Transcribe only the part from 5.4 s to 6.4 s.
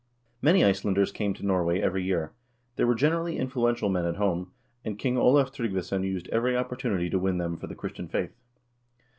Tryggvason used